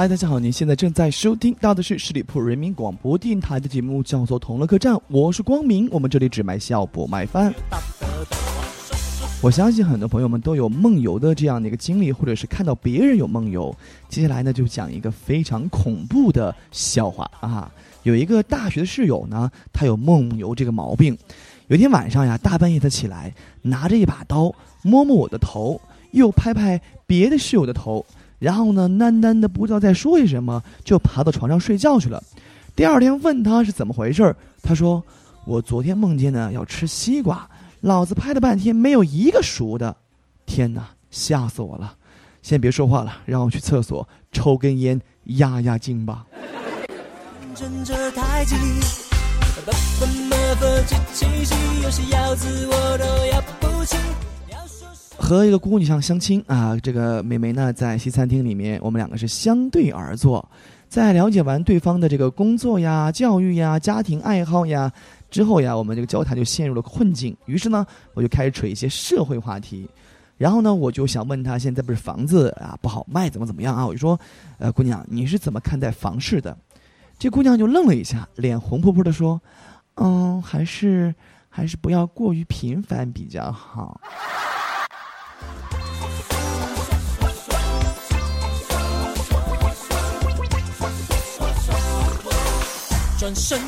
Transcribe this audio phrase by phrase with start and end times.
[0.00, 0.38] 嗨，大家好！
[0.38, 5.86] 您现在正在收听到的是十里铺人民广播电台的节目，叫做《同乐客栈》，我是光明。
[5.92, 7.52] 我们这里只卖笑不卖饭。
[9.42, 13.76] 我相信很多朋友们都有梦游的这样的一个经历，或者是看到别人有梦游。
[14.08, 17.70] 接下来呢，就讲一个非常恐怖的笑话啊！
[18.02, 21.14] 有一个大学的室友呢，他有梦游这个毛病。
[21.66, 25.78] 有一天晚上呀，大半夜的起来，拿着一把刀，摸摸我的头，
[26.12, 28.02] 又拍拍别的室友的头。
[28.40, 32.20] 然后呢，喃喃的不知道在说些什么，就爬到床上睡觉去了。
[32.74, 35.04] 第二天问他是怎么回事儿，他说
[35.44, 37.46] ：“我昨天梦见呢要吃西瓜，
[37.82, 39.94] 老子拍了半天没有一个熟的，
[40.46, 41.94] 天哪，吓死我了！
[42.40, 46.24] 先别说话了，让我去厕所抽根烟压压惊吧。”
[53.92, 54.29] 和
[55.20, 60.44] 和一个姑娘相亲啊，这个美眉呢在西餐厅里面，我们两个是相对而坐。
[60.88, 64.90] 在了解完对方的这个工作呀、教育呀、家庭爱好呀
[65.30, 67.36] 之后呀，我们这个交谈就陷入了困境。
[67.44, 69.88] 于是呢，我就开始扯一些社会话题。
[70.36, 73.86] 然后呢，我就想问她，现在不是房子啊不好卖，怎么怎么样啊？
[73.86, 74.18] 我就说，
[74.58, 76.56] 呃，姑娘，你是怎么看待房市的？
[77.18, 79.40] 这姑娘就愣了一下，脸红扑扑的说
[79.94, 81.14] ：“嗯，还是
[81.48, 84.00] 还是不要过于频繁比较好。”
[93.20, 93.60] 转身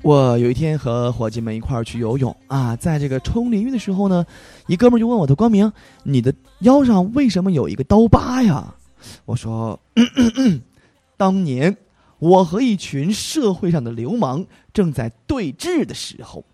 [0.00, 4.24] 我有一天和伙计们一块儿去游泳啊，在这个冲淋浴的时候呢，
[4.68, 5.70] 一哥们就问我的光明
[6.04, 8.74] ：“你的腰上为什么有一个刀疤呀？”
[9.26, 9.78] 我说
[11.18, 11.76] ：“当年
[12.18, 16.46] 我和一群社会上的流氓正在对峙的时候，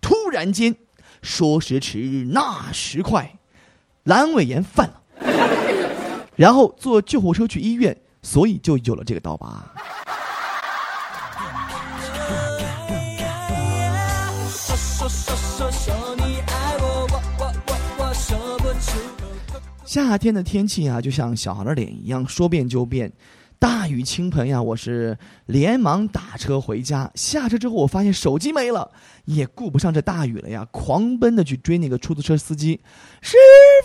[0.00, 0.74] 突然间
[1.22, 3.38] 说时迟那时快，
[4.04, 5.00] 阑尾炎犯了，
[6.34, 9.64] 然后坐救护车去医院，所以就有了这个刀疤。”
[19.98, 23.12] 夏天的天气啊，就像小孩的脸一样，说变就变。
[23.58, 27.10] 大雨倾盆呀，我是连忙打车回家。
[27.16, 28.88] 下车之后，我发现手机没了，
[29.24, 32.80] 也顾不上这大雨了呀，狂奔的去追那个出租车司机。
[33.20, 33.36] 师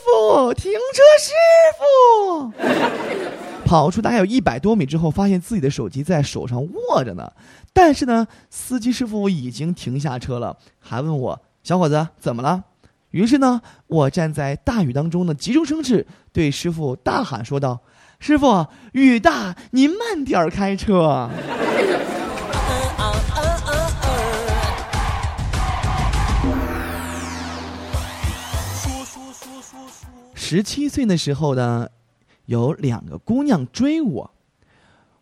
[0.05, 1.01] 傅，停车！
[1.19, 1.31] 师
[1.79, 7.33] 傅，跑出大概有一百多米之后，发现自己的手机在手上握着呢。
[7.73, 12.65] 但是呢，司机师傅已经停下车了，还问我：“小伙子，怎么了？”
[13.13, 17.79] 于是呢，我站在大雨当中呢，急中生智，对师傅大喊说道
[18.19, 21.29] ：“师傅，雨大，您慢点儿开车。”
[30.33, 31.87] 十七岁的时候呢，
[32.47, 34.31] 有两个姑娘追我，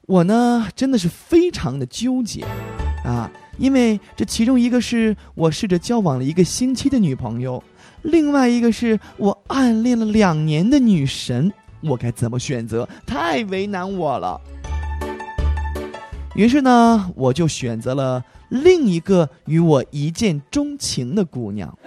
[0.03, 2.46] 我呢真的是非常的纠结，
[3.03, 7.62] 啊，因为这其中一个是我试着交往了一个星期的女朋友。
[8.03, 11.51] 另外一个是我暗恋了两年的女神，
[11.81, 12.88] 我该怎么选择？
[13.06, 14.39] 太为难我了。
[16.35, 21.78] 于是呢，我就选择了另一个与我一见钟情的姑娘。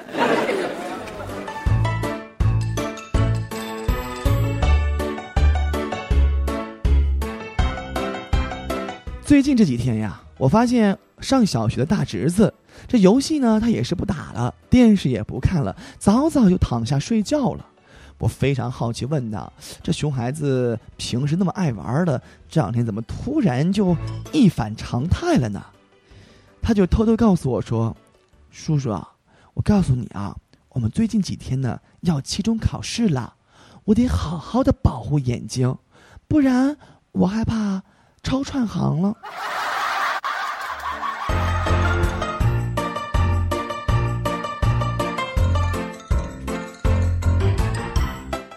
[9.25, 12.53] 最近这几天呀，我发现上小学的大侄子。
[12.87, 17.65] 这游戏呢，他也是不打了，电视也不看了，早早就躺下睡觉了。
[18.19, 19.51] 我非常好奇，问他：
[19.83, 22.21] 这熊孩子平时那么爱玩的，
[22.51, 23.97] 这两天怎么突然就
[24.31, 25.65] 一反常态了呢？
[26.61, 27.97] 他就偷偷告诉我说
[28.53, 29.09] ：“叔叔啊，
[29.55, 30.37] 我告诉你啊，
[30.69, 33.37] 我们最近几天呢要期中考试了，
[33.85, 35.79] 我得好好的保护眼睛，
[36.29, 36.77] 不然
[37.13, 37.83] 我害怕
[38.25, 39.15] 超串行了。”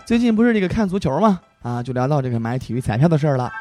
[0.08, 1.42] 最近不是这个看足球吗？
[1.62, 3.52] 啊，就聊到这个买体育彩票的事儿了。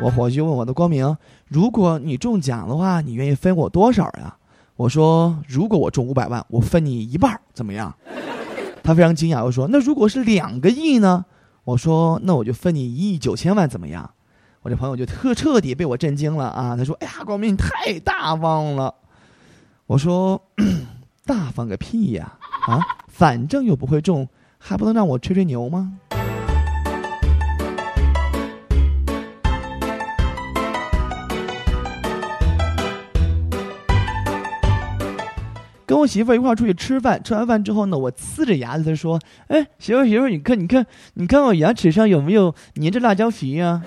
[0.00, 1.14] 我伙计问我的光明，
[1.48, 4.34] 如果你中奖的话，你愿意分我多少呀？
[4.76, 7.94] 我说，如果我中五百万，我分你一半，怎么样？
[8.82, 11.26] 他非常惊讶，又说，那如果是两个亿呢？
[11.64, 14.10] 我说，那我就分你一亿九千万，怎么样？
[14.66, 16.74] 我这朋友就特彻底被我震惊了啊！
[16.76, 18.92] 他说，哎呀，光明你太大方了。
[19.86, 20.42] 我说，
[21.24, 22.36] 大方个屁呀！
[22.66, 24.28] 啊，反正又不会中。
[24.58, 25.92] 还不能让我吹吹牛吗？
[35.86, 40.84] 跟我媳妇儿一块儿出去吃饭，吃完饭之后呢，我呲着牙子说：“哎，媳妇儿媳妇儿，你看你看
[41.14, 43.80] 你看我牙齿上有没有粘着辣椒皮呀？”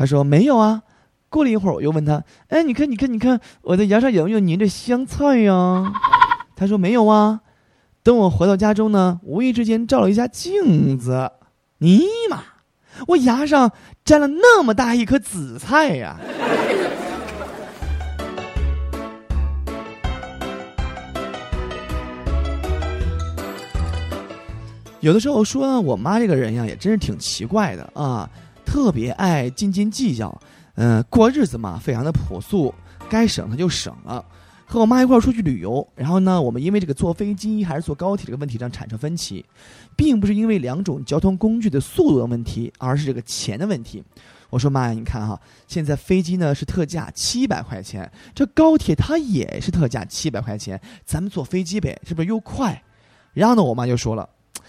[0.00, 0.80] 他说没有啊。
[1.28, 5.92] 过了一会儿，我又问他：“哎，你看，你看，你看，我的牙上有没有粘着香菜呀？”
[6.56, 7.40] 他说没有啊。
[8.02, 11.30] 等我回到家中呢，无意之间照了一下镜子，
[11.80, 12.38] 尼玛，
[13.08, 13.70] 我牙上
[14.02, 16.18] 沾了那么大一颗紫菜呀！
[25.00, 28.28] 有的时候说我妈这个人呀，也真是挺奇怪的啊，
[28.70, 30.40] 特别爱斤斤计较。
[30.76, 32.72] 嗯，过日子嘛，非常的朴素，
[33.08, 34.24] 该省的就省了。
[34.64, 39.44] 和我妈一块儿出去旅游，然后呢，我们因为这个坐飞机还是坐高铁这个问题上产生分歧，
[39.96, 44.04] 并不是因为两种交通工具的速度的问题，而是这个钱的问题。
[44.48, 52.80] 我说妈呀，你看哈，现在飞机呢是特价七百块钱，这高铁它也是特价七百块钱，咱们坐飞机呗，是不是又快？
[53.32, 54.28] 然后呢，我妈就说了，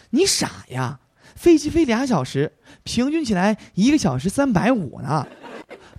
[0.10, 1.00] 你傻呀，
[1.36, 2.52] 飞机飞俩小时，
[2.84, 5.28] 平均起来一个小时三百五呢。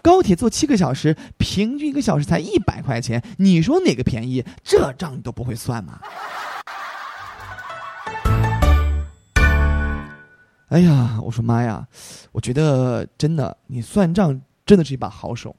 [0.02, 4.44] 高铁坐七个小时，平均一个小时才一百块钱，你说哪个便宜？
[4.62, 6.00] 这账你都不会算吗？
[10.68, 11.86] 哎呀，我说妈呀，
[12.32, 15.54] 我觉得真的，你算账真的是一把好手。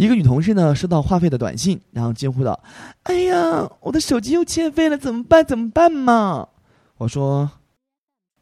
[0.00, 2.58] 一个女同事呢，收到话费的短信，然后惊呼道
[3.04, 5.44] ：“哎呀，我的手机又欠费了，怎么办？
[5.44, 6.48] 怎么办嘛？”
[6.96, 7.50] 我说：“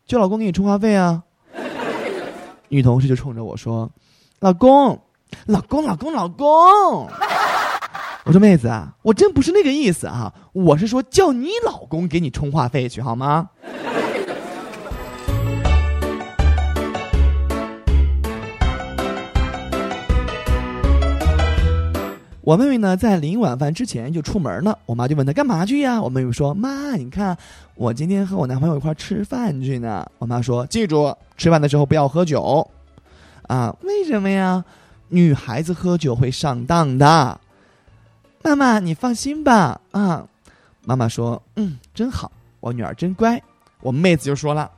[0.06, 1.24] 叫老公给你充话费啊。”
[2.70, 3.90] 女同事就冲着我说
[4.38, 5.00] ：“老公，
[5.46, 6.46] 老公，老公，老公。”
[8.24, 13.50] 我说：“妹子啊，我真不是那个意思啊，我是说叫你老公给你充话费去好吗？”
[22.48, 24.78] 我妹妹呢，在临晚饭之前就出门了。
[24.86, 26.00] 我妈就问她干嘛去呀？
[26.00, 27.36] 我妹妹说：“妈，你看，
[27.74, 32.66] 我今天和我男朋友一块吃饭去呢。”我妈说：“记住，吃饭的时候不要喝酒，
[33.48, 34.64] 啊，为什么呀？
[35.08, 37.38] 女孩子喝酒会上当的。”
[38.42, 40.26] 妈妈，你放心吧，啊，
[40.86, 43.38] 妈妈说：“嗯，真好，我女儿真乖。”
[43.82, 44.70] 我妹子就说了：“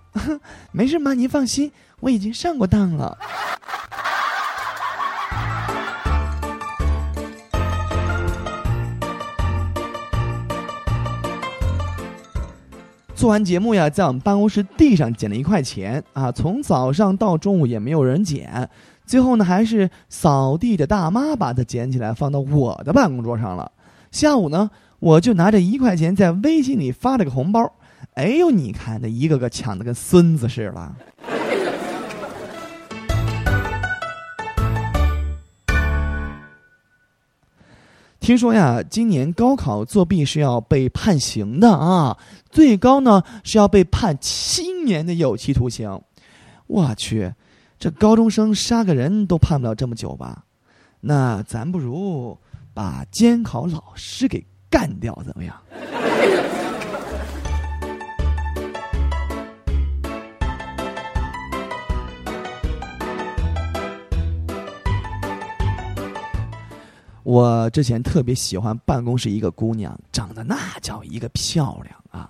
[0.74, 1.70] 没事妈，您放心，
[2.00, 3.16] 我已经上过当了。”
[13.20, 18.66] 做完节目呀，在我们办公室地上捡了一块钱啊，从早上到中午也没有人捡，
[19.04, 23.70] 最后呢，还是扫地的大妈把它捡起来放到我的办公桌上了。
[24.10, 24.70] 下午呢，
[25.00, 27.70] 我就拿着一块钱在微信里发了个红包，
[28.14, 30.92] 哎呦，你看那一个个抢的跟孙子似的。
[38.30, 42.16] 听说呀，今年高考作弊是要被判刑的啊，
[42.48, 46.00] 最高呢是要被判七年的有期徒刑。
[46.68, 47.34] 我去，
[47.76, 50.44] 这高中生杀个人都判不了这么久吧？
[51.00, 52.38] 那咱不如
[52.72, 55.56] 把监考老师给干掉，怎么样？
[67.30, 72.28] 我之前特别喜欢办公室一个姑娘，长得那叫一个漂亮啊！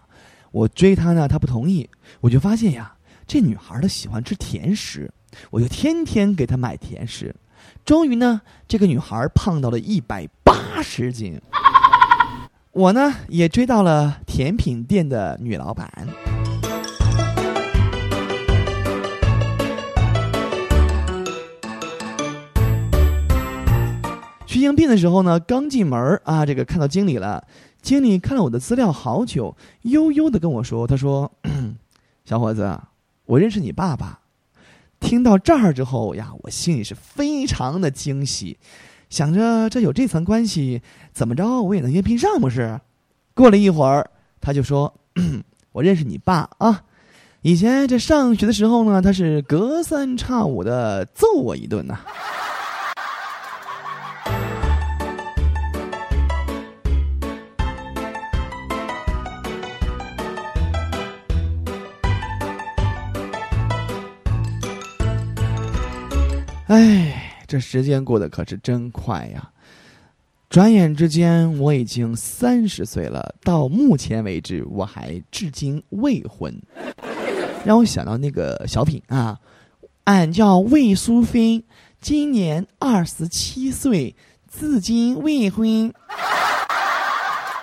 [0.53, 1.89] 我追她呢，她不同意。
[2.21, 2.93] 我就发现呀，
[3.27, 5.11] 这女孩儿她喜欢吃甜食，
[5.49, 7.35] 我就天天给她买甜食。
[7.83, 11.41] 终于呢，这个女孩胖到了一百八十斤。
[12.73, 15.91] 我呢，也追到了甜品店的女老板。
[24.51, 27.47] 去应聘的时候呢，刚进门啊，这个看到经理了。
[27.81, 31.31] 经理看了我的资料好久，悠悠的跟我说：“他说，
[32.27, 32.77] 小伙子，
[33.27, 34.19] 我认识你爸爸。”
[34.99, 38.59] 听到这儿之后呀，我心里是非常的惊喜，
[39.09, 42.81] 想着这有这层关系，怎么着我也能应聘上不是？
[43.35, 44.93] 过了一会儿，他就说
[45.71, 46.83] ：“我认识你爸啊，
[47.43, 52.01] 以前这上学的时候呢，他是隔三差五的揍我一顿呐。”
[66.71, 69.51] 哎，这时间过得可是真快呀！
[70.49, 73.35] 转眼之间，我已经三十岁了。
[73.43, 76.55] 到目前为止，我还至今未婚，
[77.65, 79.37] 让我想到那个小品啊。
[80.05, 81.61] 俺叫魏淑芬，
[82.01, 84.15] 今年二十七岁，
[84.49, 85.93] 至今未婚。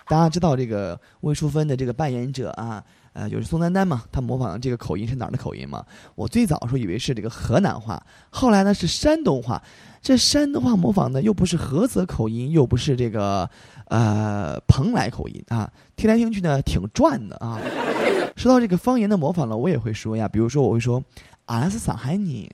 [0.09, 2.83] 大家知道这个魏淑芬的这个扮演者啊？
[3.17, 5.83] 呃，就是宋丹丹嘛，她模仿的这个口音是哪儿的口音嘛？
[6.13, 9.59] 我最早时候以为是这个河南话，后来呢是山东话。
[10.03, 13.49] 这山东话模仿的又不是菏泽口音，又不是这个
[13.85, 17.59] 呃蓬莱口音啊，听来听去呢挺转的啊。
[18.37, 21.03] 说到这个方言的模仿了，我也会说呀，比如说我会说，
[21.47, 22.47] 俺是上海人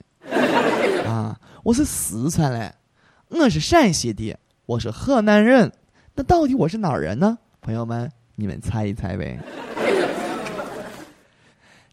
[1.06, 2.74] 啊，我是四川的，
[3.28, 4.34] 我是陕西的，
[4.66, 5.70] 我是河南人，
[6.16, 7.38] 那到底我是哪儿人呢？
[7.60, 9.38] 朋友们，你们猜一猜呗。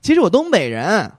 [0.01, 1.13] 其实我东北人，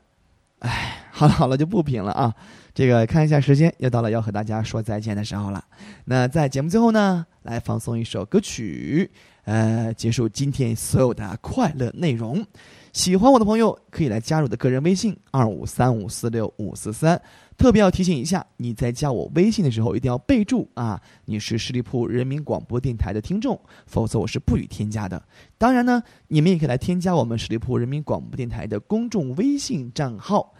[0.59, 2.33] 哎，好了好了，就不评了啊。
[2.73, 5.63] 这个看一下时间，又到了要和大家说再见的时候了。
[6.05, 9.11] 那在节目最后呢，来放松一首歌曲，
[9.43, 12.45] 呃，结束今天所有的快乐内容。
[12.93, 17.19] 喜欢我的朋友可以来加入我的个人微信二五三五四六五四三。
[17.57, 25.21] 特别要提醒一下，你在加我微信的时候一定要备注啊，你是十里铺人民广播电台的听众，否则我是不予添加的。
[25.57, 30.53] 当然呢，你们也可以来添加我们十里铺人民广播电台的公众微信账号。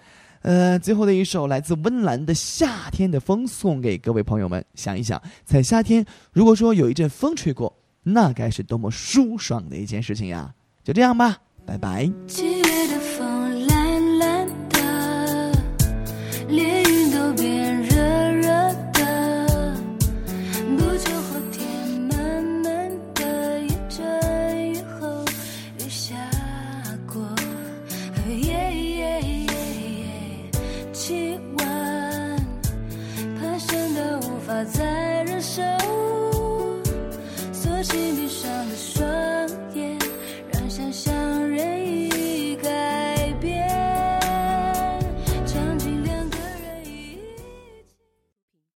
[0.43, 4.63] 呃，最后的一首来自温岚的《夏天的风》送给各位朋友们。
[4.75, 10.53] 想一想，在夏天，如果说有一阵风吹过，那该是多么舒爽的一件事情呀！
[10.83, 15.51] 就这样吧，拜拜，七月的风懒懒的，
[16.49, 17.95] 连云都变热
[18.31, 18.49] 热
[18.93, 19.75] 的，
[20.77, 21.65] 不久后天
[22.09, 24.03] 慢慢的一阵
[24.71, 25.23] 雨后，
[25.79, 26.15] 雨下
[27.07, 27.21] 过，
[28.15, 29.53] 呃，耶耶耶
[30.01, 30.05] 耶，
[30.91, 31.65] 气温
[33.39, 35.61] 爬升到无法再忍受，
[37.53, 38.30] 索性闭。